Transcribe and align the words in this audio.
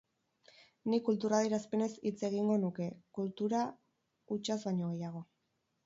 Nik 0.93 1.03
kultur 1.09 1.35
adierazpenez 1.41 1.91
hitz 2.11 2.15
egingo 2.31 2.57
nuke, 2.65 2.89
kultura 3.21 3.63
hutsaz 4.35 4.63
baino 4.69 4.95
gehiago. 4.97 5.29